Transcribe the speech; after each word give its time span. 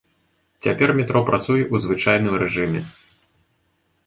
Цяпер 0.67 0.89
метро 0.99 1.19
працуе 1.29 1.59
ў 1.59 1.75
звычайным 1.85 2.35
рэжыме. 2.45 2.81